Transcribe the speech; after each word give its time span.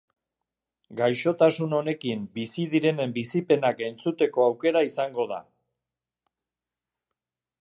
Gaixotasun 1.01 1.75
honekin 1.79 2.23
bizi 2.39 2.65
direnen 2.73 3.15
bizipenak 3.19 3.85
entzuteko 3.91 4.49
aukera 4.49 4.85
izango 4.91 5.29
da. 5.35 5.41